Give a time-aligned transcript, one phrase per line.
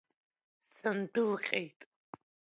[0.73, 1.77] Сындәылҟьеит.